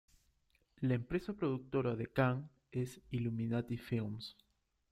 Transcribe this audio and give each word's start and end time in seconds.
La 0.79 0.95
empresa 0.95 1.31
productora 1.35 1.95
de 1.95 2.07
Khan 2.07 2.49
es 2.71 2.99
Illuminati 3.11 3.77
Films. 3.77 4.35